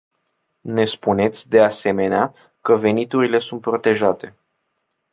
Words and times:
Ne 0.65 0.85
spuneți, 0.85 1.49
de 1.49 1.61
asemenea, 1.61 2.33
că 2.61 2.75
veniturile 2.75 3.39
sunt 3.39 3.61
protejate. 3.61 4.37